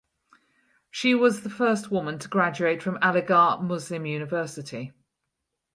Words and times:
She 0.89 1.13
was 1.13 1.43
the 1.43 1.49
first 1.51 1.91
woman 1.91 2.17
to 2.17 2.27
graduate 2.27 2.81
from 2.81 2.97
Aligarh 3.03 3.61
Muslim 3.61 4.07
University. 4.07 4.93